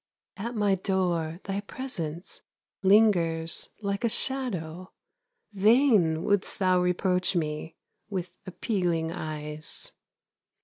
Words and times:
At 0.35 0.55
my 0.55 0.73
door 0.73 1.41
thy 1.43 1.59
presence 1.59 2.41
Lingers 2.81 3.69
like 3.83 4.03
a 4.03 4.09
shadow; 4.09 4.93
Vain 5.53 6.23
wouldst 6.23 6.57
thou 6.57 6.81
reproach 6.81 7.35
me 7.35 7.75
With 8.09 8.31
appealing 8.47 9.11
eyes. 9.11 9.91